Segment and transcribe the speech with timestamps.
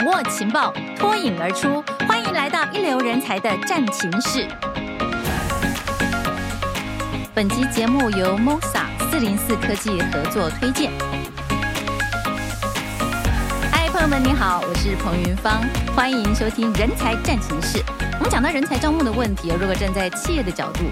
[0.00, 1.84] 掌握情报，脱颖而出。
[2.08, 4.48] 欢迎来到一流人才的战情室。
[7.34, 10.90] 本集节目由 MOSA 四零四科技合作推荐。
[13.70, 15.62] 嗨，朋友们，你好，我是彭云芳，
[15.94, 17.84] 欢迎收听人才战情室。
[18.14, 20.84] 我们讲到人才招募的问题，如果站在企业的角度，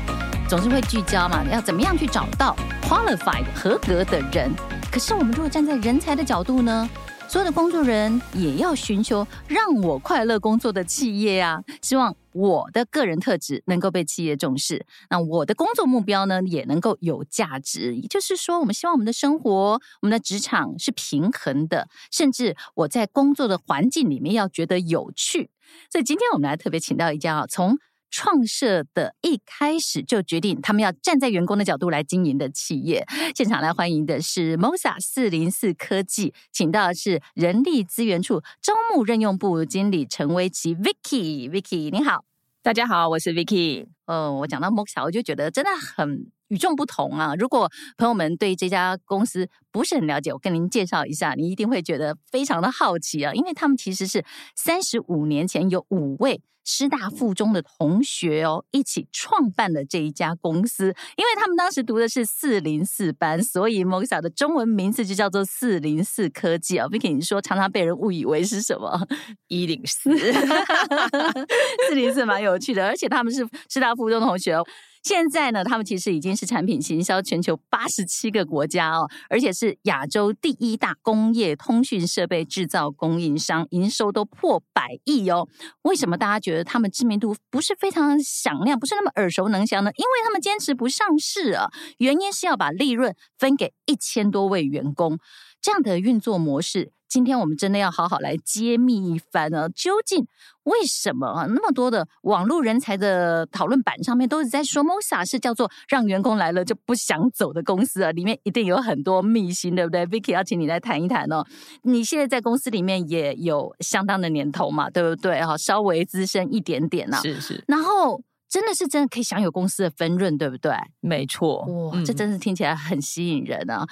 [0.46, 4.52] 总是会聚焦嘛，要怎么样去找到 qualified 合格的人？
[4.92, 6.86] 可是我们如果站在人才的角度呢？
[7.28, 17.94] 所有的工作人也要寻求让我快乐工作的企业啊，希望我的个人特质能够被企业重视，那我的工作目标呢也能够有价值。
[17.96, 19.52] 也就是说，我们希望我们的生活、
[20.00, 25.50] 我们的职场是平衡的，甚至我在工作的环境里面要觉得有趣。
[25.92, 27.76] 所以今天我们来特别请到一家啊，从
[28.10, 33.06] 创设的一开始就决定，他们要站在员工的角度来经营的企业。
[33.34, 41.50] 现场来欢迎的是 MOSA 四零四科技，请到的是人力资源处招募任用部经理陈薇琪 Vicky。
[41.50, 42.24] Vicky，你好，
[42.62, 43.86] 大家好，我是 Vicky。
[44.06, 47.34] 呃，我讲到 MOSA，我就觉得真的很与众不同啊。
[47.34, 54.24] 如果朋友们对这家公司不是很了解，我跟您介绍一下，你一定会觉得非常的好奇啊，因为他们其实是
[54.56, 56.40] 三十五年前有五位。
[56.70, 66.86] 师大附中的同学哦，一起创办了这一家公司，因为他们当时读的是四零四班，所以 m o x a 的中文名字就叫做四零四科技啊。
[66.88, 69.00] Vicky，你说常常被人误以为是什么？
[69.46, 70.14] 一零四，
[71.88, 74.62] 四零四蛮有趣的，而且他们是师大附中的同学哦。
[75.02, 85.48] 现在呢，他们其实已经是产品行销全球八十七个国家哦，而且是亚洲第一大工业通讯设备制造供应商，营收都破百亿哦。
[85.82, 89.90] 为什么大家觉得他们知名度不是非常响亮，不是那么耳熟能详呢？
[89.96, 91.68] 因为他们坚持不上市啊，
[91.98, 95.18] 原因是要把利润分给一千多位员工，
[95.60, 96.92] 这样的运作模式。
[97.08, 100.26] 今天我们真的要好好来揭秘一番呢，究竟
[100.64, 101.46] 为什么啊？
[101.46, 111.44] 那么多的网络人才的讨论板上面都是在说，MOSA 是叫做让员工来了就不想走的公司啊，里面一定有很多秘辛，对不对？Vicky 要请你来谈一谈哦。
[111.82, 115.42] 你现在在公司里面也有相当的年头嘛，对不对？
[115.42, 117.20] 哈，稍微资深一点点啊。
[117.20, 117.64] 是是。
[117.66, 118.20] 然后。
[118.48, 120.72] 真的是真的可以享有公司的分润，对不对？
[121.00, 123.86] 没错，哇，这真是听起来很吸引人啊！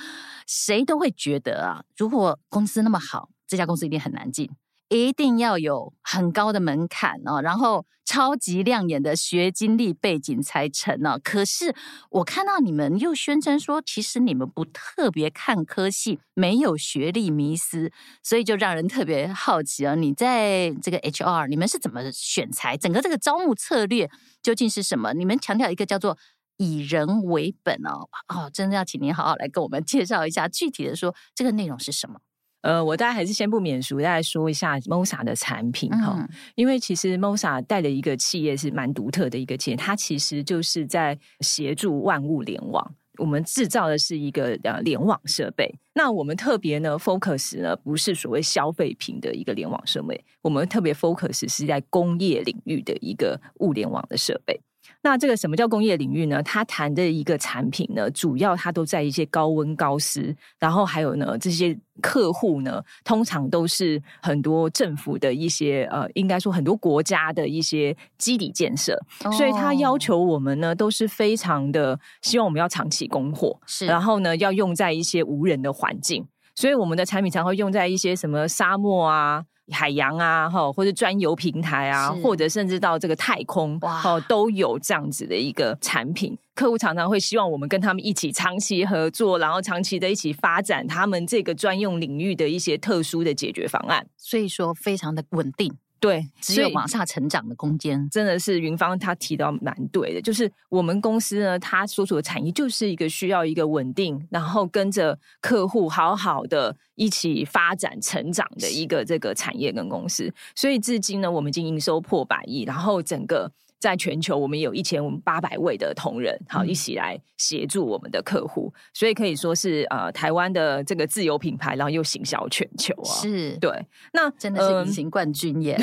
[0.47, 4.50] 谁都会觉得啊，如果公司那么好，这家公司一定很难进。
[4.88, 11.19] 一定要有很高的门槛哦，然后超级亮眼的学经历背景才成呢。
[11.19, 11.74] 可是
[12.10, 17.91] 我看到你们又宣称说，其实你们不特别看科系，没有学历迷思，
[18.22, 19.96] 所以就让人特别好奇啊。
[19.96, 22.76] 你在这个 HR，你们是怎么选才？
[22.76, 24.08] 整个这个招募策略
[24.41, 25.12] 究竟是什么？
[25.14, 26.16] 你们强调一个叫做
[26.58, 32.20] 以人为本哦，哦，真的要请您好好来跟我们介绍一下，具体的说这个内容是什么？
[32.62, 42.94] 呃，我大概还是先不免俗，再来说一下 MOSA 的产品哈，嗯、因为其实 MOSA 带的一个企业是蛮独特的一个企业，它其实就是在协助万物联网。
[43.19, 54.61] 我们制造的是一个呃联网设备，那我们特别呢 focus 呢不是所谓消费品的一个联网设备，我们特别 focus 是在工业领域的一个物联网的设备。
[55.06, 56.43] 那这个什么叫工业领域呢？
[56.43, 79.44] 它谈的一个产品呢，主要它都在一些高温高湿，然后还有呢，这些客户呢，通常都是很多政府的一些呃，应该说很多国家的一些基底建设，哦、所以它要求我们呢，都是非常的希望我们要长期供货，是，然后呢，要用在一些无人的环境，所以我们的产品常会用在一些什么沙漠啊。
[79.72, 86.37] 海洋啊，哈，或者专游平台啊，或者甚至到这个太空，哦哇，都有这样子的一个产品。
[86.54, 94.06] 客户常常会希望我们跟他们一起长期合作，然后长期的一起发展他们这个专用领域的一些特殊的解决方案。
[94.16, 95.76] 所以说，非常的稳定。
[95.98, 100.20] 对，只有往下成长的空间，真的是云芳他提到蛮对的。
[100.20, 110.32] 就是我们公司呢，它所处的产业就是一个需要一个稳定，然后跟着客户好好的一起发展成长的一个这个产业跟公司。
[110.54, 113.50] 所以至今呢，我们已经营收破百亿，然后整个。
[113.87, 123.71] 在全球，我们有一千八百位的同仁，好一起来协助我们的客户，嗯、所以可以说是呃台湾的这个自由品牌，然后又行销全球啊，是对，
[124.12, 125.81] 那真的是隐形冠军耶、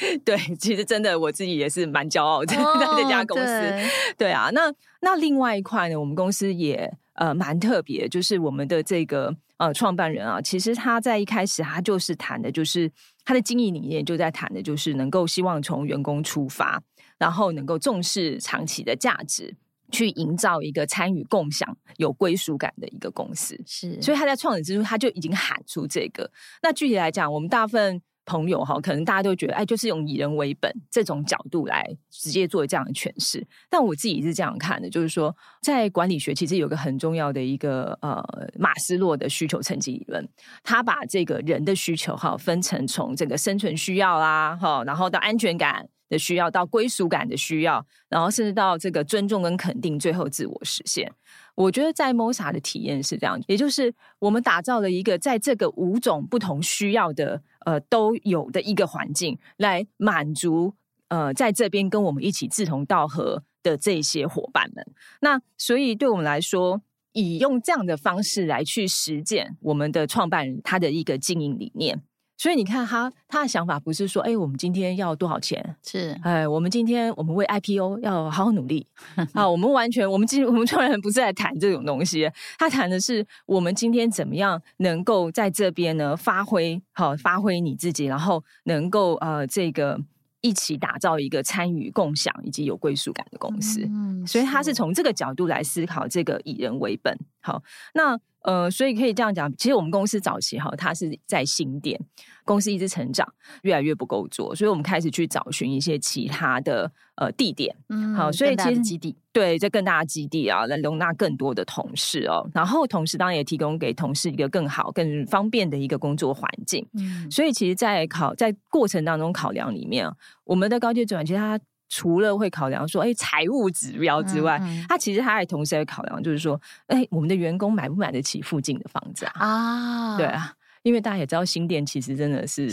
[0.00, 0.18] 嗯！
[0.24, 3.44] 对，其实真的我自己也是蛮骄傲的，哦、 在这家公司。
[3.44, 4.72] 对，对啊，那
[5.02, 12.90] 那另外一块呢，我们公司也呃蛮特别，就是我们的这个呃创办人啊，其实他在一开始他就是谈的，就是
[13.26, 16.82] 他的经营理念就在谈的，就是能够希望从员工出发。
[17.22, 19.54] 然后能够重视长期的价值，
[19.92, 23.56] 去营造一个参与共享、有归属感的一个公司。
[23.64, 26.28] 是，所以他在创始之初他就已经喊出这个。
[26.64, 33.46] 那具体来讲，我们大部分朋友哈，可能大家都觉得，哎，就是用以人为本这种角度来直接做这样的诠释。
[33.70, 38.20] 但我自己是这样看的，就是说，在管理学其实有个很重要的一个呃，
[38.58, 40.28] 马斯洛的需求层级理论，
[40.64, 51.10] 他把这个人的需求哈分成从这个生存需要啦哈，然后到安全感的需要，到归属感的需要，然后甚至到这个尊重跟肯定，最后自我实现。
[51.54, 60.74] 我觉得在 MOSA 的体验是这样，也就是我们打造了一个在这个五种不同需要的呃都有的一个环境，来满足
[61.08, 64.86] 呃在这边跟我们一起志同道合的这些伙伴们。
[65.20, 66.82] 那所以对我们来说，
[67.12, 72.02] 以用这样的方式来去实践我们的创办人他的一个经营理念。
[72.42, 75.76] 所以你看他他的想法不是说，哎，我们今天要多少钱？
[75.80, 78.84] 是，哎，我们今天我们为 IPO 要好好努力
[79.32, 79.48] 啊！
[79.48, 82.28] 我们完全，我们今我们创办人不是在谈这种东西，
[82.58, 89.96] 他谈的是我们今天怎么样能够在这边呢发挥好，发挥你自己，然后能够呃这个
[90.40, 93.82] 一起打造一个参与、共享以及有归属感的公司。
[93.88, 97.16] 嗯，所以他是从这个角度来思考这个以人为本。
[97.40, 97.62] 好，
[97.94, 98.18] 那。
[98.44, 102.00] 呃，所以可以这样讲，其实我们公司早期哈，它是在新店，
[102.44, 103.26] 公司一直成长，
[103.62, 120.10] 越来越不够做，所以我们开始去找寻一些其他的呃地点，嗯，好，所以其实基地对，这更大的基地啊，来容纳更多的同事哦，然后同时当然也提供给同事一个更好、更方便的一个工作环境，嗯，所以其实，在考在过程当中考量里面，
[120.44, 121.58] 我们的高阶主管其实他。
[121.94, 129.32] 除了会考量说，哎，财务指标之外，嗯嗯、他其实他还同时会考量，就是说，哎，我们的员工买不买得起附近的房子啊？
[129.36, 130.54] 啊，对啊。
[130.82, 132.68] 因为大家也知道，新店其实真的是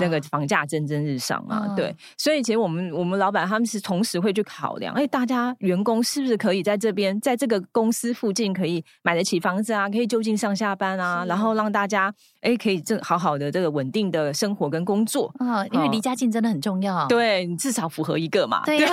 [0.00, 16.00] 那个房价蒸蒸日上嘛，啊、对，所以其实我们我们老板他们是同时会去考量，哎，大家员工是不是可以在这边，在这个公司附近可以买得起房子啊，可以就近上下班啊，然后让大家哎可以正好好的这个稳定的生活跟工作啊，因为离。
[16.00, 18.88] 家近真的很重要，对你至少符合一个嘛，对呀。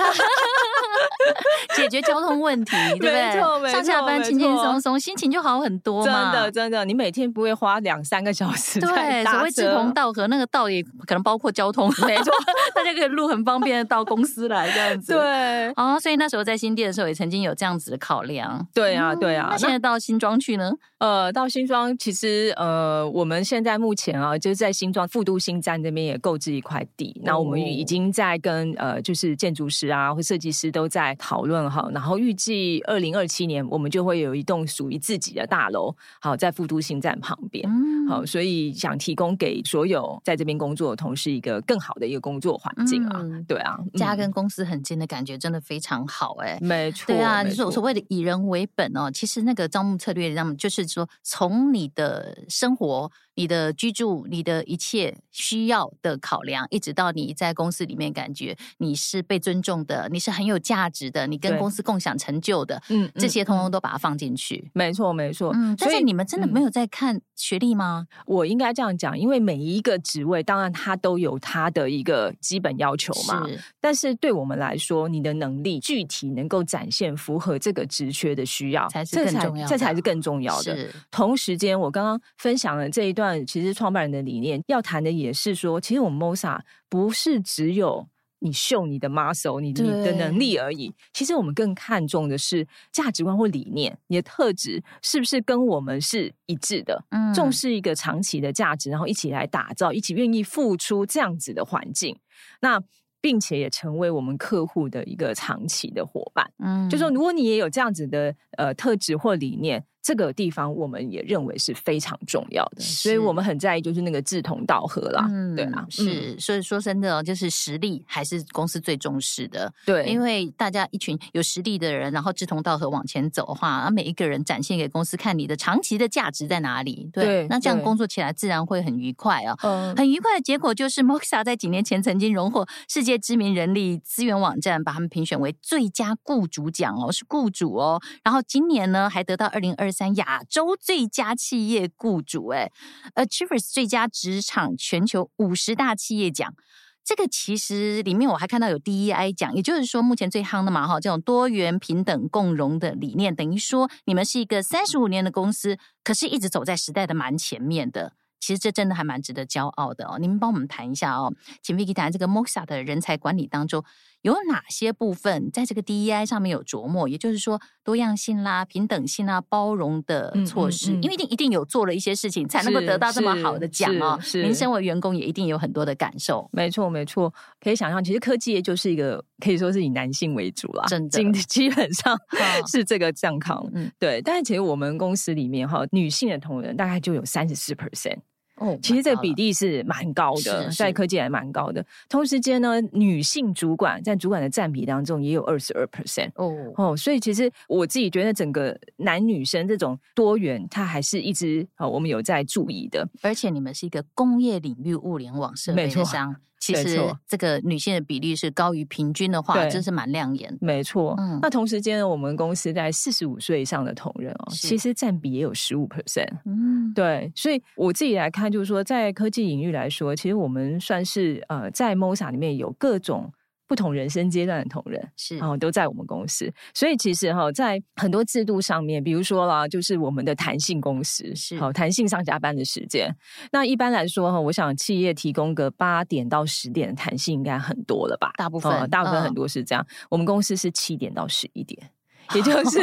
[1.76, 3.70] 解决交通问题，对不对？
[3.70, 6.32] 上下班轻轻松松，心情就好很多嘛。
[6.32, 8.80] 真的，真的，你每天不会花两三个小时。
[8.80, 12.32] 对，所谓志同道合，那个道也可能包括交通，没错，
[12.74, 15.14] 大家可以路很方便的到公司来这样子。
[15.14, 18.66] 对，哦，所以那时候在新店的时候，也曾经有这样子的考量。
[18.74, 19.48] 对啊，对啊。
[19.50, 20.72] 那现在到新庄去呢？
[20.98, 50.88] 呃，到新庄，其实呃，我们现在目前啊，就是在新庄复都新站这边也购置一块地，那我们已经在跟呃，就是建筑师啊或设计师都在讨论哈，然后预计二零二七年我们就会有一栋属于自己的大楼，好，在副都新站旁边，嗯、好，所以想提供给所有在这边工作的同事一个更好的一个工作环境啊，嗯、对啊，家跟公司很近的感觉真的非常好哎、欸，没错，对啊，没错，你说所谓的以人为本哦，其实那个招募策略让就是。
[50.88, 64.68] 说从你的生活、你的居住、你的一切需要的考量，一直到你在公司里面感觉你是被尊重的，你是很有价值的，你跟公司共享成就的，嗯，这些通通都把它放进去。
[64.72, 65.52] 没错，没错。
[65.54, 68.08] 嗯，但是你们真的没有在看学历吗？
[68.26, 73.46] 我应该这样讲，因为每一个职位，当然它都有它的一个基本要求嘛。
[73.46, 73.60] 是。
[73.80, 80.76] 但是对我们来说，你的能力具体能够展现符合这个职缺的需要，才是更重要的，这才是更重要的。
[81.12, 88.08] 同时间，我刚刚分享了这一段，其实创办人的理念要谈的也是说，其实我们 MOSA 不是只有
[88.40, 90.94] 你秀你的 muscle，你你的能力而已。
[91.12, 97.04] 其实我们更看重的是价值观或理念，你的特质是不是跟我们是一致的？
[97.10, 102.16] 嗯，重视一个长期的价值，然后一起来打造，一起愿意付出这样子的环境。
[102.60, 102.80] 那
[103.20, 106.48] 并且也成为我们客户的一个长期的伙伴。
[106.58, 109.84] 嗯，就说如果你也有这样子的呃特质或理念。
[110.02, 142.70] 这个地方我们也认为是非常重要的，所以我们很在意就是那个志同道合啦，嗯、对啦，是，嗯、所以说真的就是实力还是公司最重视的，对，因为大家一群有实力的人，然后志同道合往前走的话，每一个人展现给公司看你的长期的价值在哪里，对，对那这样工作起来自然会很愉快啊、哦，很愉快的结果就是 Moxa 在几年前曾经荣获世界知名人力资源网站把他们评选为最佳雇主奖哦，是雇主哦，然后今年呢还得到二零二三亚洲最佳企业雇主，哎
[143.16, 146.54] ，Achievers 最佳职场全球五十大企业奖，
[147.02, 158.12] 这个其实里面我还看到有 DEI 奖，也就是说目前最夯的嘛，哈，这种多元、平等、共融的理念，等于说你们是一个三十五年的公司，可是一直走在时代的蛮前面的。
[158.40, 160.18] 其实这真的还蛮值得骄傲的哦！
[160.18, 163.84] 你们帮我们谈一下哦，请 Vicky 谈这个 MOSA 的人才管理当中
[164.22, 167.08] 有哪些部分在这个 DEI 上面有琢磨？
[167.08, 174.18] 也就是说，多样性啦、平等性啦、包容的措施，嗯嗯嗯、因为一定一定有做了一些事情，才能够得到这么好的奖哦。
[174.34, 176.48] 您身为员工，也一定有很多的感受。
[176.52, 182.16] 没错，没错，可以想象，其实科技业就是一个可以说是以男性为主啦，真的，基本上
[182.70, 183.68] 是这个状况。
[183.72, 184.20] 嗯，对。
[184.22, 188.18] 但是其实我们公司里面哈，女性的同仁大概就有三十四 percent。
[188.58, 191.84] 哦，其实这个比例是蛮高的，在科技还蛮高的。
[192.08, 196.30] 同时间呢，女性主管在主管的占比当中也有二十二 percent。
[196.34, 203.08] 哦哦，所以其实我自己觉得整个男女生这种多元，它还是一直哦，我们有在注意的。
[203.22, 206.36] 而且你们是一个工业领域物联网设备商。
[206.58, 210.56] 其实这个女性的比例是高于平均的话，真是蛮亮眼。
[210.60, 216.28] 没错，嗯，那同时间呢，我们公司在四十五岁以上的同仁哦，其实占比也有十五 percent。
[216.44, 223.32] 嗯，对，所以我自己来看，就是说在科技领域来说，其实我们算是呃，在 MOSA 里面有各种。
[223.68, 233.14] 不同人生阶段的同仁是哦，都在我们公司，所以其实哈，在很多制度上面，比如说啦，就是我们的弹性工时是好弹性上下班的时间。
[233.52, 238.32] 那一般来说哈，我想企业提供个八点到十点的弹性应该很多了吧？
[238.38, 239.86] 大部分，大部分很多是这样。
[240.08, 241.90] 我们公司是七点到十一点。
[242.34, 242.80] 也就是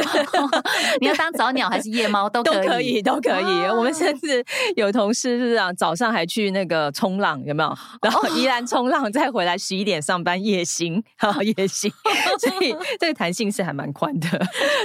[1.00, 3.68] 你要当早鸟还是夜猫 都可以，都可以，都可以。
[3.76, 4.44] 我们甚至
[4.76, 7.76] 有同事是这样，早上还去那个冲浪，有没有？
[8.02, 11.92] 然后依然冲浪，再回来十一点上班也行， 哈也行。
[12.38, 14.28] 所以这个弹性是还蛮宽的，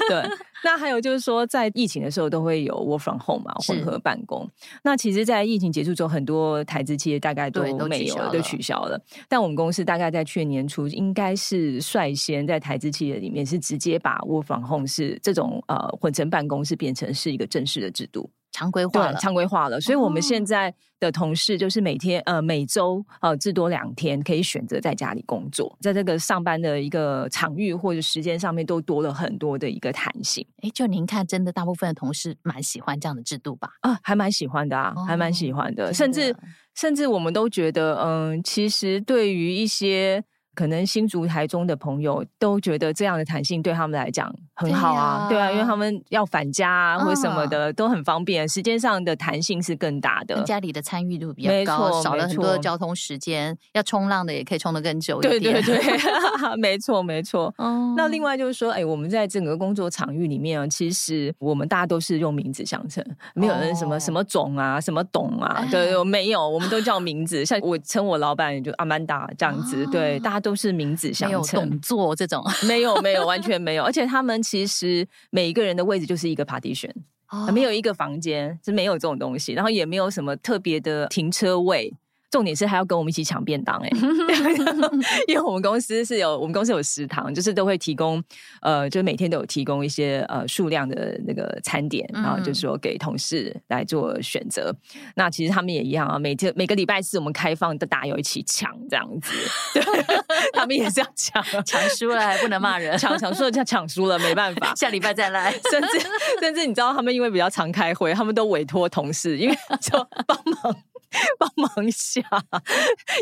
[0.08, 0.24] 对。
[0.64, 4.48] 那还有就是说，在疫情的时候都会有 work from home 嘛，混合办公。
[4.84, 9.02] 那其实，在疫情结束之后，很多台资企业大概都没有，都取消了。
[9.28, 18.30] 但我们公司大概在去年年初，应该是率先在台资企业里面是直接把 work from home 是这种呃混成办公室变成是一个正式的制度。
[18.52, 30.46] 常规化了，常规化了，所以我们现在的同事就是每天呃每周呃至多两天可以选择在家里工作，在这个上班的一个场域或者时间上面都多了很多的一个弹性。
[30.62, 33.70] 哎，就您看，真的大部分的同事蛮喜欢这样的制度吧？
[33.82, 36.36] 啊，还蛮喜欢的啊，还蛮喜欢的，甚至
[36.76, 40.24] 甚至我们都觉得，嗯，其实对于一些。
[40.54, 55.98] 可能新竹台中的朋友都觉得这样的弹性对他们来讲很好啊，对啊，对啊，因为他们要返家啊或者什么的、嗯、都很方便，时间上的弹性是更大的，家里的参与度比较高，少了很多的交通时间，要冲浪的也可以冲得更久一点，对对对，
[56.60, 57.54] 没错没错。
[57.58, 63.02] 嗯，那另外就是说，哎，我们在整个工作场域里面啊，其实我们大家都是用名字相称，
[63.34, 70.41] 没有人什么、哦、什么总啊，什么董啊，对， 没有，我们都叫名字，像我称我老板就阿曼达这样子，对，大家。
[70.42, 76.92] 都是名字相称，没有动作这种， 没有没有完全没有，而且他们其实每一个人的位置就是一个 partition，
[77.30, 81.94] 哦，没有一个房间是没有这种东西，然后也没有什么特别的停车位。
[82.32, 83.98] 重点是还要跟我们一起抢便当哎、欸，
[85.28, 88.24] 因为我们公司是有我们公司有食堂，就是都会提供
[88.62, 94.74] 呃，就每天都有提供一些呃数量的那个餐点，然后就是说给同事来做选择。
[95.16, 99.34] 那其实他们也一样啊，每天每个礼拜四我们开放的大家有一起抢这样子，
[99.74, 99.84] 对，
[100.54, 105.52] 他们也是要抢，抢输了还不能骂人，抢抢输了就抢输了没办法， 下礼拜再来。
[105.70, 106.00] 甚至
[106.40, 110.76] 甚至你知道他们因为比较常开会，他们都委托同事，因为就帮忙。
[111.38, 112.22] 帮忙一下，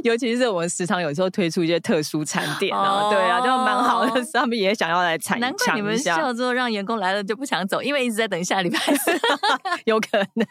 [0.03, 5.39] 尤其是我们时常有时候推出一些特殊餐点啊，哦、对啊，就蛮好的，他们也想要来采。
[5.39, 9.11] 难怪你们笑之后让员工来了就不想走，因为一直在等下礼拜四，
[9.85, 10.47] 有可能。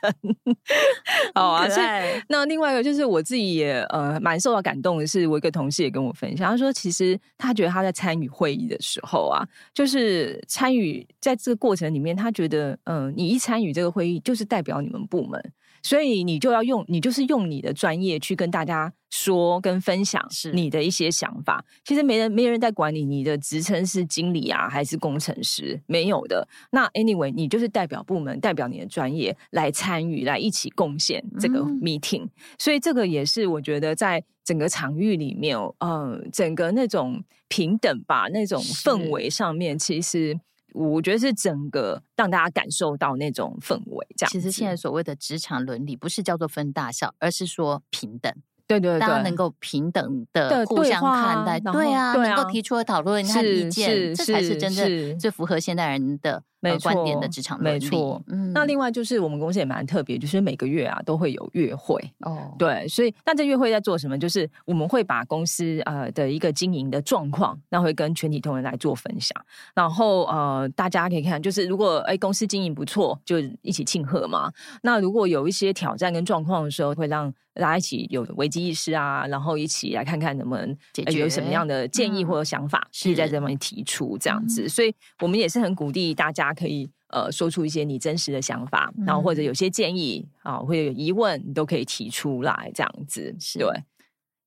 [1.34, 1.86] 好啊，所以
[2.28, 15.40] 那另外一个就是我自己也呃蛮受到感动的是，我一个同事也跟我分享，他说其实他觉得他在参与会议的时候啊，就是参与在这个过程里面，他觉得嗯、呃，你一参与这个会议，就是代表你们部门。
[15.88, 21.64] 所以你就要用，你就是用你的专业去跟大家说跟分享你的一些想法。
[21.82, 26.46] 其实没人没人在管你，你的职称是经理啊还是工程师，没有的。
[26.72, 32.24] 那 anyway，你就是代表部门，代表你的专业来参与，来一起贡献这个 meeting。
[32.24, 32.30] 嗯。
[32.58, 40.38] 所以这个也是我觉得在整个场域里面，呃，整个那种平等吧，那种氛围上面，其实。
[40.74, 44.30] 我觉得是整个让大家感受到那种氛围，这样。
[44.30, 48.32] 其实现在所谓的职场伦理，不是叫做分大小，而是说平等。
[48.66, 58.22] 对对对，大家能够平等的互相看待，对啊，能够提出讨论和意见，这才是真正最符合现代人的没错观点的职场没错。
[58.26, 62.54] 嗯，那另外就是我们公司也蛮特别，就是每个月啊都会有月会哦。
[62.58, 64.18] 对，所以那这月会在做什么？
[64.18, 69.40] 就是我们会把公司呃的一个经营的状况，那会跟全体同仁来做分享。
[69.74, 74.52] 然后呃，大家可以看，就是如果哎公司经营不错，就一起庆贺嘛。
[74.82, 84.62] 那如果有一些挑战跟状况的时候，会让大家一起有危机意识啊，然后一起来看看能不能解决有什么样的建议或者想法，可以在这方面提出这样子。
[84.62, 93.34] 嗯、所以我们也是很鼓励大家可以呃说出一些你真实的想法，嗯、然后或者有些建议啊，会有疑问，你都可以提出来这样子。
[93.38, 93.68] 是对，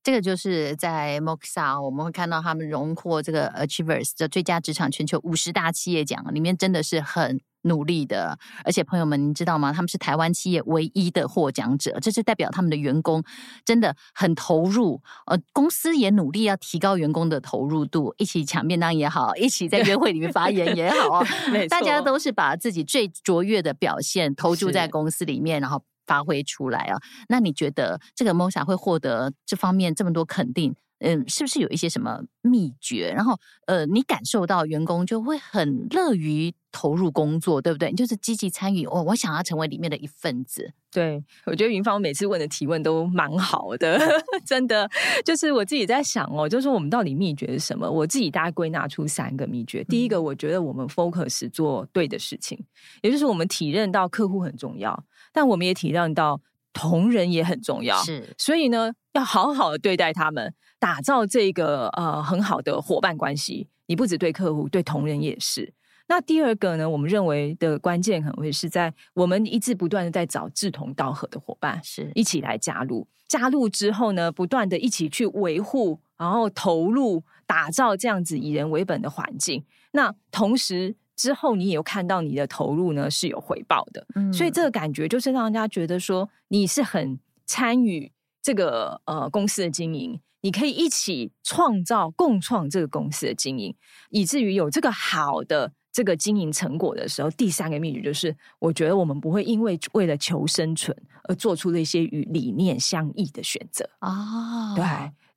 [0.02, 7.40] 这个就是在 Moxa 我们会看到他们荣获这个 Achievers 的最佳职场全球五十大企业奖里面，真的是很。
[7.64, 9.72] 努力的，而且朋友们，您知道吗？
[9.72, 13.22] 他们是台湾企业唯一的获奖者，这是代表他们的员工
[13.64, 15.00] 真的很投入。
[15.26, 21.22] 呃，公司也努力要提高员工的投入度，一起抢便当也好，一起在约会里面发言也好，
[21.70, 27.00] 大家都是把自己最卓越的表现投注在公司里面，然后发挥出来啊。
[27.28, 30.74] 那你觉得这个 Mosa 会获得这方面这么多肯定？
[31.04, 33.12] 嗯，是不是有一些什么秘诀？
[33.16, 37.90] 然后，呃，你感受到员工就会很乐于投入工作，对不对？
[37.90, 38.86] 你就是积极参与。
[38.86, 40.72] 哦，我想要成为里面的一份子。
[40.92, 43.98] 对，我觉得云芳每次问的提问都蛮好的，
[44.46, 44.88] 真的。
[45.24, 47.90] 就是我自己在想哦，就是我们到底秘诀是什么？
[47.90, 49.82] 我自己大概归纳出三个秘诀。
[49.88, 52.64] 第一个，我觉得我们 focus 做对的事情，
[53.02, 56.40] 也就是我们体认到客户很重要，但我们也体谅到
[56.72, 57.96] 同仁也很重要。
[58.02, 60.54] 是，所以呢，要好好的对待他们。
[60.78, 65.72] 打造这个呃很好的伙伴关系，你不只对客户，对同仁也是。
[66.08, 73.06] 那第二个呢，我们认为的关键可能会是在我们一直不断的在找志同道合的伙伴，是一起来加入。
[73.28, 79.64] 加入之后呢，不断的一起去维护，然后投入打造这样子以人为本的环境。
[79.92, 84.04] 那同时之后，你也有看到你的投入呢是有回报的。
[84.16, 88.10] 嗯，所以这个感觉就是让人家觉得说你是很参与
[88.42, 90.20] 这个呃公司的经营。
[90.44, 93.72] 你可以一起创造、共创这个公司的经营，
[94.10, 100.96] 以至于有这个好的这个经营成果的时候，第三个秘诀就是，我觉得我们不会因为为了求生存
[101.28, 104.74] 而做出了一些与理念相异的选择啊。
[104.74, 104.84] 对，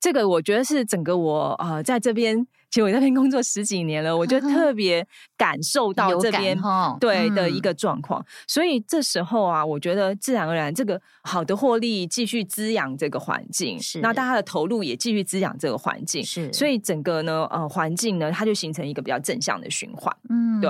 [0.05, 2.45] 这个我觉得是整个我呃在这边。
[2.71, 5.07] 其实我在那边工作十几年了，我就特别
[5.37, 6.59] 感受到这边
[6.99, 20.13] 对的一个状况，所以这时候啊，我觉得自然而然这个好的获利继续滋养这个环境，是那大家的投入也继续滋养这个环境，是所以整个呢呃环境呢，它就形成一个比较正向的循环。
[20.29, 20.69] 嗯，对。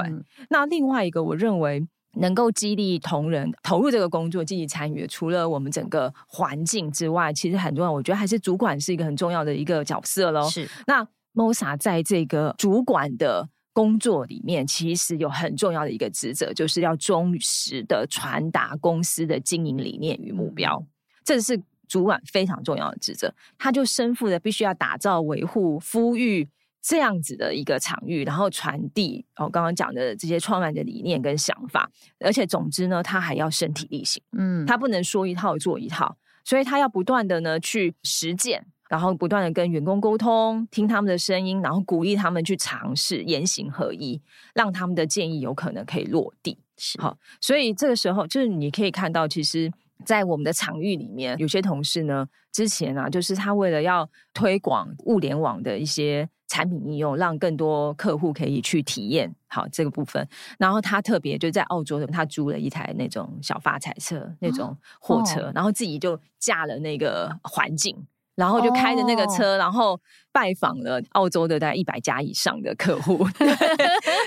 [0.50, 10.50] 那另外一个我认为能够激励同仁投入这个工作、积极参与，除了我们整个环境之外，其实很重要，我觉得还是主管是一个很重要的一个角色喽。
[10.50, 11.08] 是那。
[11.36, 20.82] Moxa 在这个主管的工作里面，其实有很重要的一个职责，就是要忠实的传达公司的经营理念与目标。
[21.26, 26.48] 这是主管非常重要的职责，他就身负的必须要打造、维护、孵育
[26.88, 31.90] 这样子的一个场域，然后传递哦刚刚讲的这些创办的理念跟想法。
[32.20, 38.68] 而且总之呢，他还要身体力行，嗯，他不能说一套做一套，所以他要不断的呢去实践。
[38.88, 44.22] 然后不断的跟员工沟通，听他们的声音，然后鼓励他们去尝试，言行合一，
[44.54, 46.60] 让他们的建议有可能可以落地。
[46.78, 49.72] 是好，所以这个时候就是你可以看到，其实，
[50.04, 60.28] 在我们的场域里面，有些同事呢，之前啊，就是他为了要推广物联网的一些产品应用，让更多客户可以去体验好这个部分，
[60.58, 68.06] 然后他特别就在澳洲，他租了一台那种小发财车，那种货车，哦、然后自己就架了那个环境。
[68.36, 69.62] 然后就开着那个车，oh.
[69.62, 69.98] 然后
[70.36, 73.26] 拜访了澳洲的大概一百家以上的客户，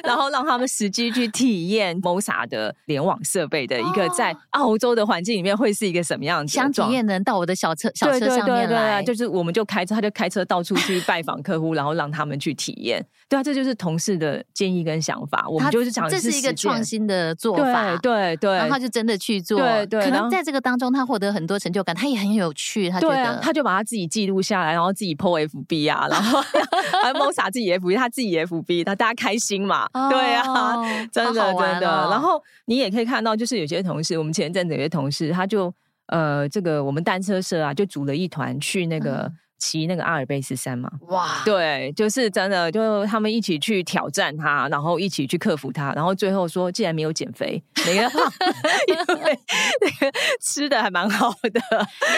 [0.02, 6.54] 然后让他们实际去体验 MOSA 的联网设备的一个在澳洲的环境里面会是一个什么样子？
[6.54, 13.04] 想体验能到我的小车小车上面来，就是我们就开车，他就开车到处去 拜访客户，然后让他们去体验。
[13.28, 15.46] 对啊，这就是同事的建议跟想法。
[15.46, 20.02] 我们就是讲这是一个创新的做法，对对对，然后他就真的去做，对对。
[20.02, 26.40] 可能在这个当中，他获得很多成就感，他也很有趣，他觉得他就把他自己记录下来，然后自己 po FB 啊，然后
[27.02, 30.76] 还 Mosa 自己 FB，他自己 FB，他大家开心嘛，对啊，
[31.10, 32.08] 真的真的。
[32.10, 35.74] 然后你也可以看到，就是有些同事，我们前一阵子有些同事，他就
[36.06, 39.32] 呃，这个我们单车社啊，就组了一团去那个。
[39.58, 40.90] 骑那个阿尔卑斯山嘛？
[41.08, 48.02] 哇，对，就是真的，就他们一起去挑战它，然后一起去克服它，然后最后说，既然没有减肥，没有，
[48.86, 49.38] 因为
[49.80, 51.60] 那个吃的还蛮好的。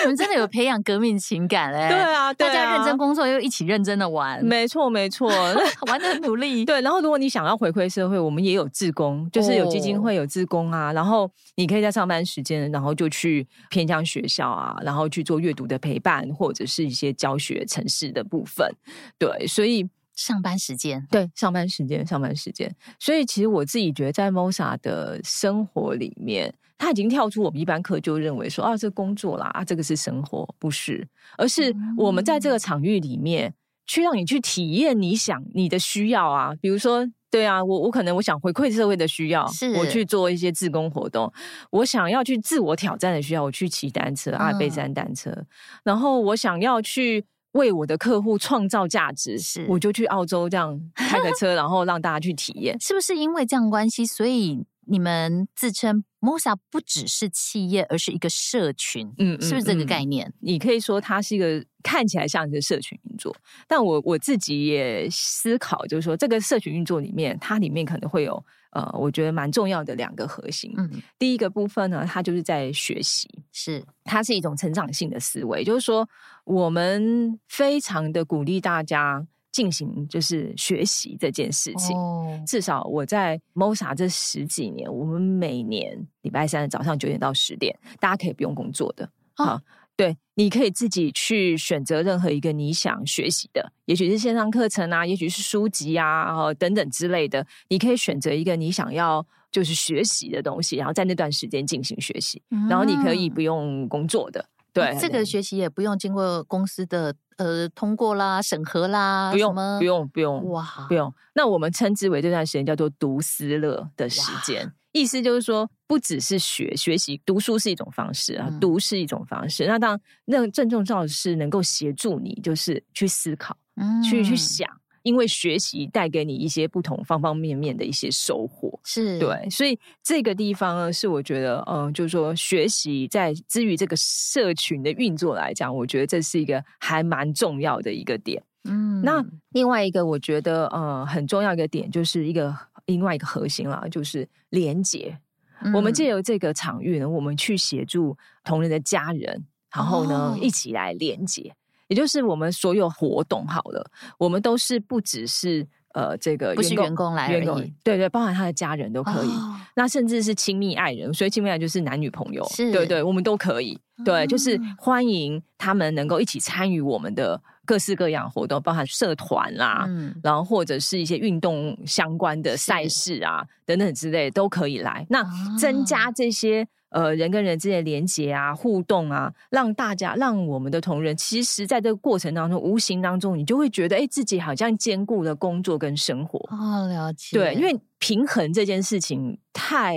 [0.03, 1.89] 你们真的有培养革命情感嘞？
[1.89, 5.29] 对啊，对啊，大家认真工作又一起认真的玩，没错没错，
[5.89, 6.67] 玩的很努力。
[6.67, 17.30] 对，然后如果你想要回馈社会，我们也有志工，就是有基金会有志工啊，然后你可以在上班时间，然后就去偏向学校啊，然后去做阅读的陪伴，或者是一些教。
[17.31, 18.69] 教学城市的部分，
[19.17, 31.07] 对，所以上班时间，对，上班时间，上班时间，所以其实我自己觉得，在 MOSA 的生活里面，他已经跳出我们一般课就认为说啊，这工作啦，啊，这个是生活，不是，
[31.39, 33.55] 而是我们在这个场域里面，
[33.87, 37.09] 去让你去体验你想你的需要啊，比如说。
[37.31, 41.31] 对啊，我我可能我想回馈社会的需要，是我去做一些自工活动；
[41.71, 45.31] 我想要去自我挑战的需要，我去骑单车，阿尔卑斯山单车。
[45.31, 45.47] 嗯、
[45.85, 52.79] 然后我想要去为我的客户创造价值，是我就去澳洲这样开个车， 然后让大家去体验。
[52.81, 59.07] 是不是因为这样关系，所以你们自称 MOSA 不只是企业，而是一个社群？
[59.19, 60.33] 嗯，嗯，是不是这个概念？
[60.41, 61.65] 你可以说它是一个。
[61.83, 63.35] 看起来像是社群运作，
[63.67, 70.71] 但我我自己也思考，就是说这个社群运作里面，它里面可能会有呃，我觉得蛮重要的两个核心。
[70.77, 76.07] 嗯，第一个部分呢，它就是在学习，是它是一种成长性的思维，就是说
[76.45, 81.97] 我们非常的鼓励大家进行就是学习这件事情。
[81.97, 89.55] 哦，至少我在 MOSA 这十几年，我们每年礼拜三的早上九点到十点，大家可以不用工作的，好。
[89.55, 89.63] 哦
[89.97, 97.47] 对，你可以自己去选择任何一个你想学习的，也许是线上课程啊，也许是书籍啊，然后等等之类的。
[97.69, 104.43] 你可以选择一个你想要就是学习的东西，然后在那段时间进行学习，嗯、然后你可以不用工作的。
[104.73, 111.13] 对，啊、这个学习也不用经过公司的呃通过啦、审核啦，不用，不用，不用，哇，不用。
[111.35, 114.71] 那我们称之为这段时间叫做读思乐的时间。
[114.93, 119.65] 意思就是说，不只是学学习读书是一种方式啊，读是一种方式。
[119.65, 124.69] 嗯、那当然，那郑重要的是能够协助你，就是去思考，嗯、去去想，
[125.03, 128.79] 因为学习带给你一些不同方方面面的一些收获。
[128.85, 138.43] 是对，所以这个地方呢，是我觉得，嗯，就是说学习在之于这个社群的运作来讲，我觉得这是一个还蛮重要的一个点。
[138.65, 142.57] 嗯，那另外一个我觉得，呃、嗯，很重要一个点就是一个。
[142.87, 145.17] 另外一个核心啦，就是连接。
[145.61, 151.55] 嗯、我们借由这个场域呢，我们去协助同仁的家人，然后呢，哦、一起来连结。
[151.91, 153.85] 也就是我们所有活动好了，
[154.17, 159.29] 我们都是不只是呃这个不是员工来而已，对对，包含他的家人都可以。
[159.29, 163.79] 哦、那甚至是亲密爱人，所以亲密爱人就是男女朋友，是对对，我们都可以。
[164.05, 167.43] 对，就是欢迎他们能够一起参与我们的。
[167.67, 175.07] 各式各样活动，包含社团啦，嗯、然后或者是一些运动相关的赛事啊，等等之类都可以来。
[175.09, 175.25] 那
[175.57, 186.39] 增加这些、啊、呃人跟人之间的连接啊、互动啊，让大家让我们的同仁，其实在这个过程当中，无形当中你就会觉得，哎，自己好像兼顾了工作跟生活。
[186.51, 187.37] 哦，了解。
[187.37, 189.97] 对，因为平衡这件事情太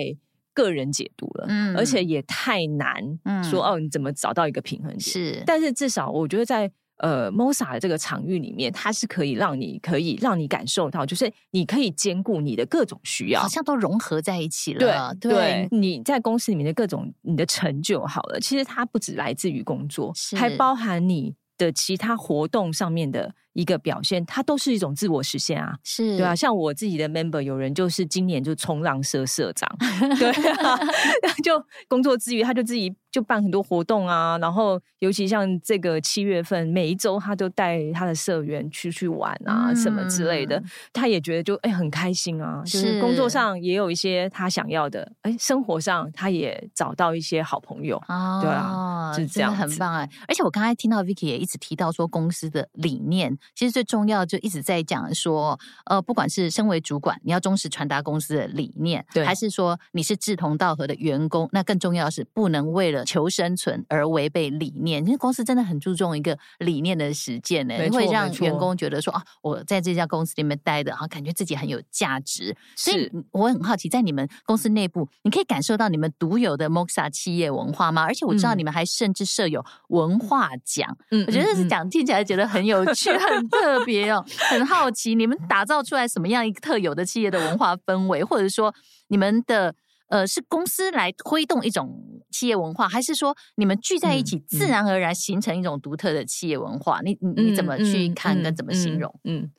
[0.54, 5.00] 个人解读了，嗯，而且也太难，嗯，说哦，你怎么找到一个平衡点？
[5.00, 6.72] 是，但是至少我觉得在。
[6.98, 15.14] 呃，MOSA 的这个场域里面，它是可以让你可以让你感受到，就是你可以兼顾你的各种需要，好像都融合在一起了。
[15.20, 23.34] 对，对，你在公司里面的各种你的成就，好了，其实它不只来自于工作，是还包含你的其他活动上面的。
[23.54, 26.36] 一个表现，它都是一种自我实现啊，是对啊。
[26.36, 29.70] 像我自己的 member，有人就是今年就冲浪社社长，
[30.20, 30.78] 对啊，
[31.44, 34.38] 就工作之余，他就自己就办很多活动啊。
[34.40, 40.62] 然后，尤其像这个七月份，每一周他都带他的社员出去玩啊，嗯、什么之类的。
[40.92, 50.10] 他也觉得就哎很开心啊，就是工作上也有一些他想要的，哎，生活上他也找到一些好朋友，哦、对啊，是这样，很棒哎。
[50.28, 53.38] 而且我刚才听到 Vicky 也一直提到说公司的理念。
[53.56, 65.04] 其实最重要就一直在讲说，呃，不管是身为主管，你要忠实传达公司的理念，对，还是说你是志同道合的员工，那更重要的是不能为了求生存而违背理念。
[65.06, 72.56] 因为公司真的很注重一个理念的实践呢，会让员工觉得说啊，我在这家公司里面待的，啊，感觉自己很有价值。
[72.76, 78.04] 所以我很好奇，在你们公司内部，你可以感受到你们独有的 Moxa 企业文化吗？
[78.04, 83.33] 而且我知道你们还甚至设有文化奖，嗯，我觉得这是讲听起来觉得很有趣，很。
[83.50, 88.74] 特别哦，很好奇你们打造出来什么样一个特有的企业的文化氛围，或者说
[89.08, 89.74] 你们的
[90.08, 97.00] 呃，是公司来推动一种企业文化，还是说你们聚在一起，自然而然形成一种独特的企业文化？
[97.02, 99.14] 嗯、你你你怎么去看跟怎么形容？
[99.24, 99.50] 嗯，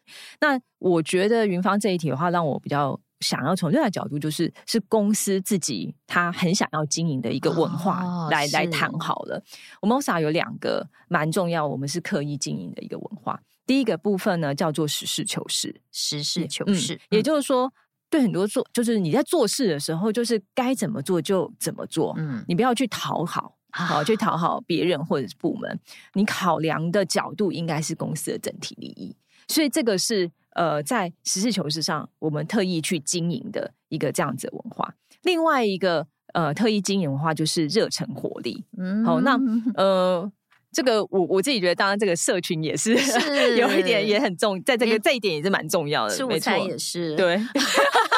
[0.40, 3.00] 那我觉得云芳这一题的话，让我比较。
[3.20, 9.42] 想要从另外角度，就是是公司自己他很想要经营的一个文化来、哦、来谈好了。
[9.80, 13.40] 我们 MOSA 有两个蛮重要，我们是刻意经营的一个文化。
[13.66, 17.72] 第一个部分呢，叫做实事求是，实事求是，嗯、也就是说，
[18.08, 22.14] 对很多做，就是你在做事的时候，就是该怎么做就怎么做。
[22.18, 25.80] 嗯，你不要去讨好，好去讨好别人或者是部门，
[26.14, 29.16] 你考量的角度应该是公司的整体利益。
[29.48, 30.30] 所以这个是。
[30.54, 34.94] 呃，在实事求是上，我们特意去经营的一个这样子的文化。
[35.22, 38.64] 另外一个呃，特意经营文化就是热忱活力。
[38.78, 39.36] 嗯，好，那
[39.74, 40.30] 呃，
[40.74, 46.26] 这个我我自己觉得，当然这个社群也是，是有一点也很重，在这个这一点也是蛮重要的。
[46.26, 47.40] 没错，也是对，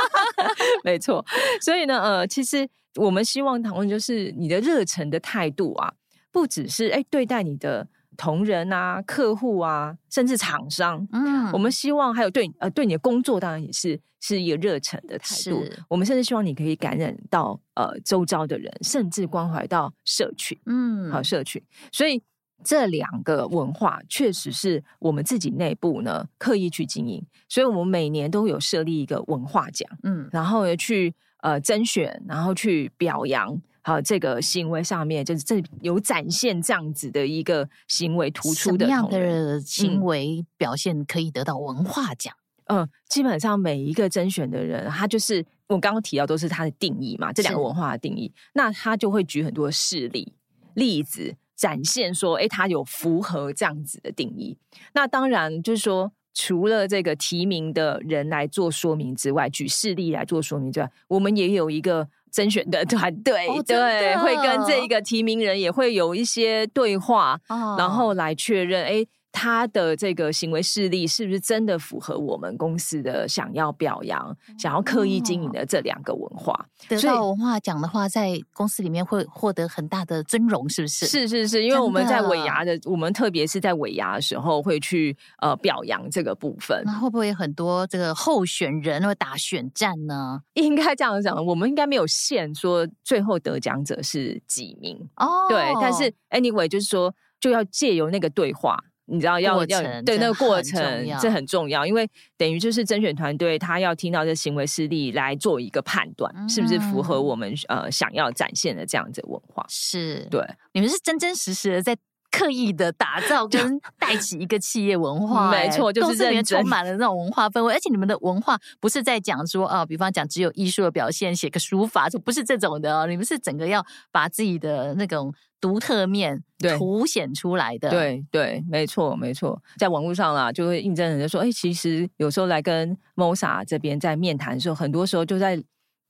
[0.83, 1.25] 没错。
[1.61, 2.67] 所以呢，呃，其实
[2.97, 5.93] 我们希望讨论就是你的热忱的态度啊，
[6.33, 7.87] 不只是哎对待你的。
[8.19, 15.63] 同仁啊，客户啊，甚至厂商，嗯，我们希望还有对呃对你的工作，当然也是是一个热忱的态度。
[15.87, 21.63] 我们甚至希望你可以感染到呃周遭的人，甚至关怀到社群，嗯，好社群。
[21.93, 22.23] 所以
[22.65, 27.25] 这两个文化确实是我们自己内部呢刻意去经营。
[27.49, 33.61] 所以我们每年都有设立一个文化奖，嗯，然后呢去呃甄选，然后去表扬。
[33.83, 42.35] 好，这个行为上面就是这有展现这样子的一个行为突出的什么样的行为表现可以得到文化奖？
[42.65, 50.33] 嗯，嗯，基本上每一个甄选的人，他就是我刚刚提到都是他的定义嘛，这两个文化的定义，那他就会举很多事例
[50.75, 54.57] 例子展现说，哎，他有符合这样子的定义。
[54.93, 62.09] 那当然就是说，除了这个提名的人来做说明之外，举事例来做说明之外，我们也有一个。
[62.33, 69.07] 甄选的团队、哦、对，会跟这一个提名人也会有一些对话，哦、然后来确认，哎，
[69.39, 76.67] 他的这个行为事例是不是真的符合我们公司的想要表扬、想要刻意经营的这两个文化？
[76.89, 81.05] 得到文化奖的话，在公司里面会获得很大的尊荣，是不是？
[81.05, 86.83] 是是是，因为我们在尾牙的，的我们特别是在尾牙的时候会去呃表扬这个部分。
[86.87, 90.41] 那会不会有很多这个候选人会打选战呢？
[90.55, 95.47] 应该这样讲，我们应该没有限说最后得奖者是几名哦。
[95.51, 98.83] 对，但是 anyway 就是说，就要借由那个对话。
[99.07, 109.65] 你知道要要对那个过程，这很重要，因为等于就是甄选团队他要听到这行为事例来做一个判断，嗯、是不是符合我们呃想要展现的这样子的文化？
[109.69, 111.97] 是对，你们是真真实实的在
[112.37, 125.33] 刻意的打造 跟带起一个企业文化， 没错，就是这里面充满了那种文化氛围， 而且你们的文化不是在讲说啊、呃，比方讲只有艺术的表现，写个书法，就不是这种的哦，你们是整个要把自己的那种。
[125.59, 126.45] 独特面
[126.79, 135.61] 凸显出来的，对对，没错没错，在网络上啦，就会印证人家说，哎，其实有时候来跟 MOSA 这边在面谈的时候，很多时候就在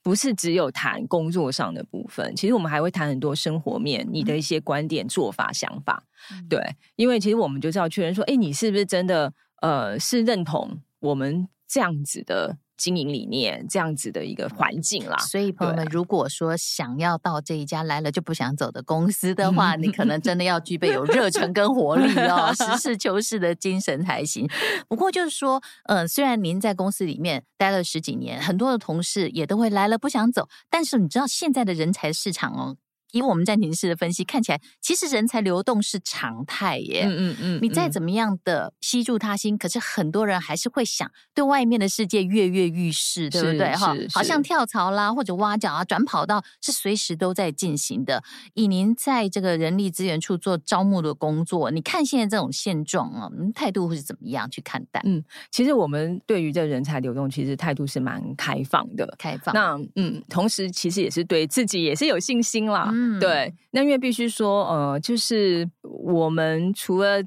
[0.06, 6.60] 不是只有谈工作上的部分，其实我们还会谈很多生活面，你的一些观点、做法、想法，嗯、对，
[6.94, 12.56] 因为其实我们就是要确认说，哎，你是不是真的呃是认同我们这样子的。
[12.76, 24.48] 经营理念这样子的一个环境啦，所以朋友们，如果说想要到这一家来了就不想走的公司的话，你可能真的要具备有热忱跟活力哦，实事求是的精神才行。
[24.88, 32.76] 不过就是说，嗯、呃，虽然您在公司里面待了十几年，很多的同事也都会来了不想走，但是你知道现在的人才市场哦。
[33.16, 37.04] 以我们暂停式的分析看起来，其实人才流动是常态耶。
[37.06, 43.74] 嗯嗯嗯，你再怎么样的吸住他心，可是很多人还是会想对外面的世界跃跃欲试，对不对？
[43.74, 48.22] 哈，好像跳槽啦，或者挖角啊，转跑道是随时都在进行的。
[48.54, 55.00] 以您在这个人力资源处做招募的工作，你看现在这种现状啊，您态度会是怎么样去看待？
[55.04, 59.06] 嗯，其实我们对于这人才流动，其实态度是蛮开放的。
[59.18, 59.54] 开放。
[59.54, 62.90] 那嗯，同时其实也是对自己也是有信心啦。
[62.92, 67.22] 嗯，对，那因为必须说，呃，就是我们除了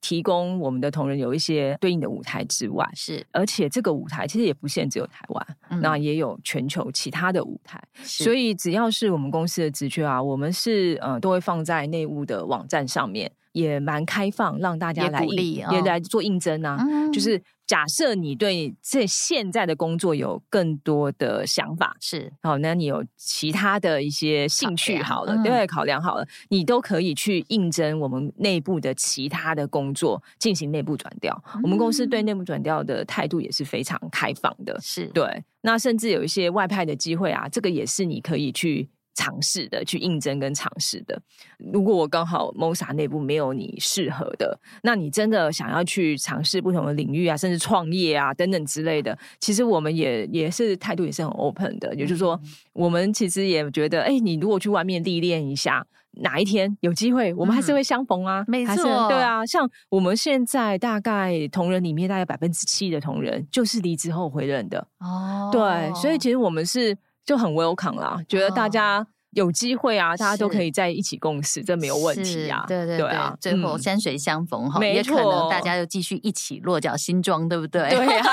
[0.00, 13.30] 提供我们的同仁有一些对应的舞台之外，是，而且这个舞台其实也不限只有台湾，嗯、那也有全球其他的舞台，所以只要是我们公司的职缺啊，我们是呃都会放在内务的网站上面。
[13.54, 16.76] 也蛮开放，让大家来应，也，来做应征啊。
[16.80, 31.42] 嗯、就是假设你对这现在的工作有更多的想法，是好，那你有其他的一些兴趣好了，对，考量好了，你都可以去应征我们内部的其他的工作，进行内部转调。
[31.62, 35.44] 我们公司对内部转调的态度也是非常开放的，是对。
[35.62, 38.90] 那甚至有一些外派的机会啊，这个也是你可以去。
[39.14, 41.20] 尝试的去应征跟尝试的，
[41.58, 52.38] 如果我刚好 MOSA 内部没有你适合的，那你真的想要去尝试不同的领域啊，甚至创业啊等等之类的，其实我们也也是态度也是很 open 的，也就是说，
[52.72, 55.86] 我们其实也觉得，哎，你如果去外面历练一下，
[56.22, 66.98] 哪一天有机会，我们还是会相逢啊，没错，对啊，像我们现在大概同仁里面大概百分之七的同仁就是离职后回任的哦，对，所以其实我们是。
[67.24, 72.64] 就很 welcome 啦，觉得大家有机会啊，大家都可以在一起共事，这没有问题啊。
[72.68, 77.88] 对对啊，最后山水相逢哈，也可能大家又继续一起落脚新庄，对不对？
[77.90, 78.26] 对啊，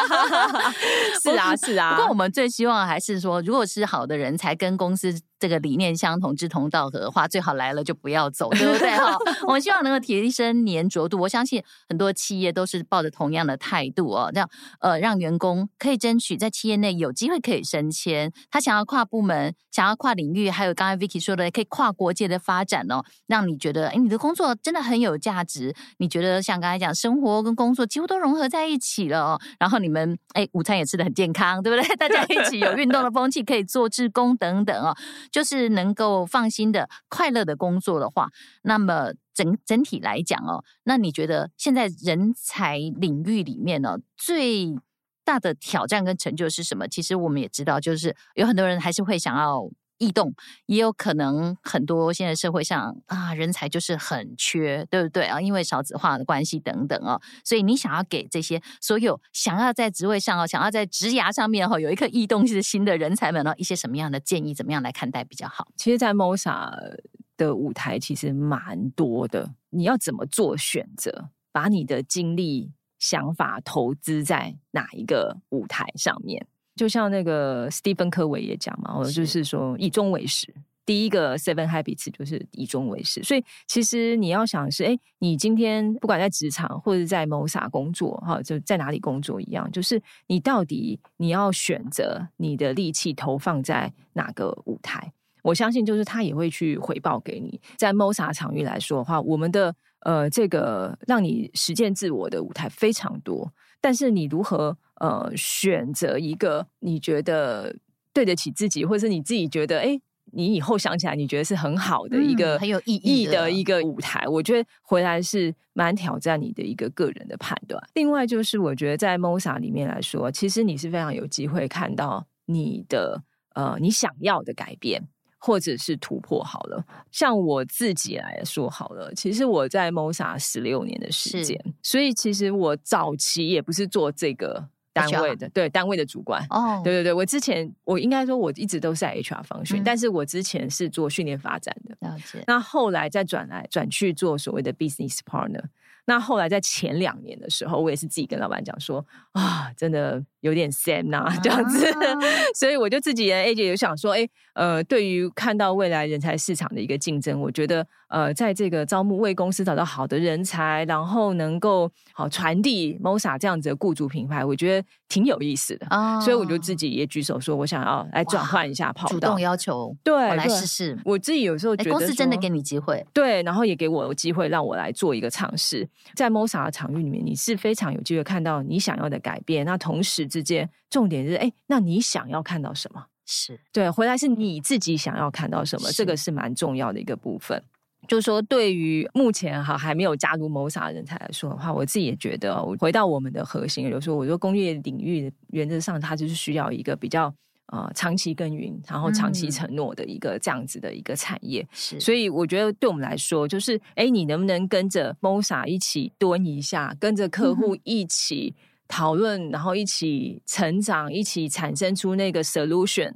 [1.24, 1.96] 是啊 是啊。
[1.96, 5.14] 不过我们最希望还是说，如果是好的人才跟公司。
[5.42, 8.92] 这个理念相同、志同道合的话，最好来了就不要走，对不对？
[8.92, 11.18] 哈， 我们希望能够提升粘着度。
[11.20, 14.48] 我相信很多企业都是抱着同样的态度哦，这样
[14.82, 18.32] 呃，让员工可以争取在企业内有机会可以升迁。
[18.52, 25.74] 他想要跨部门、想要跨领域，还有刚才 Vicky 说的，可以跨国界的发展哦，让你觉得哎，你的工作真的很有价值。
[25.98, 29.42] 你觉得像刚才讲，生活跟工作几乎都融合在一起了哦。
[29.58, 31.96] 然后你们哎，午餐也吃得很健康，对不对？
[31.98, 34.96] 大家一起有运动的风气，可以做志工等等哦。
[35.32, 38.30] 就是能够放心的、快乐的工作的话，
[38.64, 44.76] 那么整整体来讲哦，那你觉得现在人才领域里面呢，最
[45.24, 46.88] 大的挑战跟成就是什么？
[46.88, 49.70] 其实我们也知道，就是有很多人还是会想要。
[50.02, 50.34] 异动
[50.66, 55.40] 也有可能很多，现在社会上啊，人才就是很缺，对不对啊？
[55.40, 65.68] 因为少子化的关系等等哦，所以你想要给这些所有想要在职位上哦，想要在职涯上面哈，有一颗异动是新的人才们呢，一些什么样的建议，怎么样来看待比较好？
[65.78, 66.98] 其实，在 MOSA
[67.38, 71.30] 的舞台其实蛮多的，你要怎么做选择？
[71.52, 76.48] 把你的精力、想法投资在哪一个舞台上面？
[76.82, 80.52] 就像那个史蒂芬科维也讲嘛，我就是说以终为始。
[80.84, 95.14] 第一个 Seven Habits 就是以终为始，所以其实你要想是，哎，你今天不管在职场或者在 MOSA 工作，哈，就在哪里工作一样，就是你到底你要选择你的力气投放在哪个舞台？
[95.44, 97.62] 我相信就是他也会去回报给你。
[97.78, 104.78] 在 MOSA 场域来说的话，我们的呃这个让你实践自我的舞台非常多，但是你如何？
[105.02, 107.76] 呃，选择一个你觉得
[108.14, 117.82] 对得起自己，或者是你自己觉得，哎，你以后想起来你觉得是很好的一个、嗯、很有意义的一个舞台，我觉得回来是蛮挑战你的一个个人的判断。
[117.96, 123.24] 另外就是，我觉得在 MOSA 里面来说，其实你是非常有机会看到你的
[123.56, 125.08] 呃你想要的改变。
[125.44, 136.46] 或者是突破好了，像我自己来说好了，其实我在 MOSA 十六年的时间，所以其实我早期也不是做这个单位的，对单位的主管。
[136.52, 142.44] 哦，对对对，我之前我应该说我一直都是在 HR 方训，嗯、但是我之前是做训练发展的，了解。
[142.46, 145.64] 那后来再转来转去做所谓的 business partner，
[146.06, 150.24] 那后来在前两年的时候，我也是自己跟老板讲说啊，真的。
[150.42, 152.18] 有点 sad 呐、啊，这样子，啊、
[152.56, 166.20] 所以我就自己的 A 姐有想说，哎，呃，对于看到未来人才市场的一个竞争，我觉得，呃，在这个招募为公司找到好的人才，然后能够好传递 MOSA 这样子的雇主品牌，我觉得挺有意思的啊。
[166.20, 170.98] 所以我就自己也举手说，我想要来转换一下跑道，主动要求，对，我来试试。
[171.06, 175.88] 我自己有时候觉得公司真的给你机会，对，然后也给我机会让我来做一个尝试。
[176.16, 180.70] 在 MOSA 的场域里面，你是非常有机会看到你想要的改变，那同时之间。
[180.90, 183.06] 重点是，哎，那你想要看到什么？
[183.26, 187.64] 是对，回来是你自己想要看到什么，是这个是蛮重要的一个部分。
[188.08, 197.34] 就是说，对于目前哈还没有加入 MOSA 的人才来说的话，我自己也觉得，回到我们的核心，比如说，我说工业领域原则上，它就是需要一个比较
[197.72, 201.68] 呃长期耕耘，然后长期承诺的一个这样子的一个产业。
[201.74, 208.54] 是、嗯，所以我觉得对我们来说，就是哎，你能不能跟着 MOSA 一起蹲一下，跟着客户一起。
[208.56, 213.14] 嗯讨论，然后一起成长，一起产生出那个 solution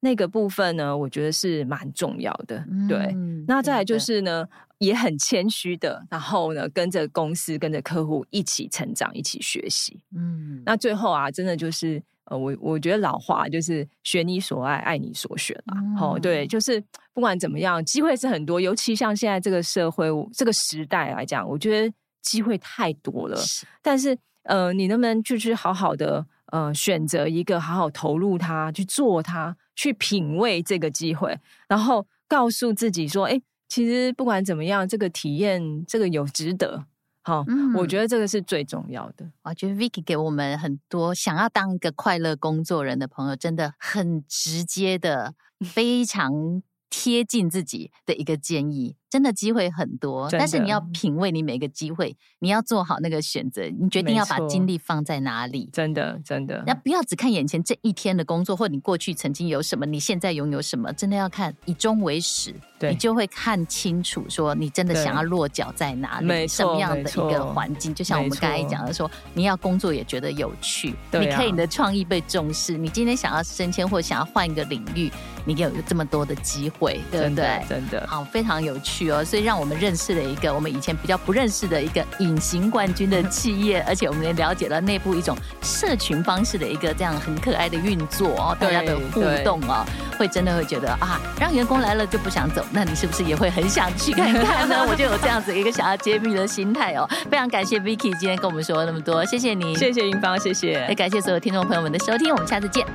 [0.00, 2.62] 那个部分呢，我觉得是蛮重要的。
[2.70, 3.16] 嗯、对，
[3.48, 9.98] 那再来就是呢，也很谦虚的，然后呢，跟着公司，跟着客户一起成长，一起学习。
[10.14, 15.76] 嗯，那最后啊，真的就是呃，我我觉得老话就是选你所爱，爱你所选啊。
[15.98, 16.82] 好、嗯哦，对，就是
[17.12, 23.36] 不管怎么样，机会是很多，尤其像现在这个社会这个时代来讲，我觉得机会太多了。
[23.36, 36.86] 是但是呃，你能不能就是好好的呃选择一个好好投入它去做它，去品味这个机会，然后告诉自己说，哎，其实不管怎么样，这个体验这个有值得。
[37.24, 39.30] 好，嗯，我觉得这个是最重要的。
[39.42, 48.96] 我觉得 Vicky 给我们很多想要当一个快乐工作人的朋友，真的很直接的，非常贴近自己的一个建议。
[49.14, 55.70] 真的机会很多，但是你要品味你每个机会，你要做好那个选择，你决定要把精力放在哪里。
[55.72, 67.94] 真的，真的，那不要只看眼前这一天的工作，或你过去曾经有什么，你现在拥有什么，真的要看以终为始，对，你就会看清楚，说你真的想要落脚在哪里，什么样的一个环境。
[67.94, 75.08] 就像我们刚才讲的说，你要工作也觉得有趣，你可以你的创意被重视，你今天想要升迁或想要换一个领域，
[75.46, 77.64] 你有这么多的机会，对不对？
[77.68, 79.03] 真的，好，非常有趣。
[79.24, 89.84] 所以让我们认识了一个我们以前比较不认识的一个隐形冠军的企业，而且我们也了解了内部一种社群方式的一个这样很可爱的运作哦，大家的互动哦，
[90.18, 94.84] 会真的会觉得啊，让员工来了就不想走，那你是不是也会很想去看看呢？
[94.88, 97.08] 我就有这样子一个想要揭秘的心态哦。
[97.30, 102.86] 非常感谢 Vicky 今天跟我们说了那么多，谢谢你，谢谢云芳，谢谢，也感谢所有听众朋友们的收听，我们下次见。